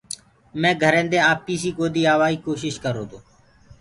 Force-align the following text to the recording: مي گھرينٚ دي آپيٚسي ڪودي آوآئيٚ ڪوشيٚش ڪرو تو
مي 0.61 0.71
گھرينٚ 0.83 1.11
دي 1.11 1.19
آپيٚسي 1.33 1.69
ڪودي 1.77 2.01
آوآئيٚ 2.13 2.43
ڪوشيٚش 2.45 2.75
ڪرو 2.83 3.03
تو 3.09 3.17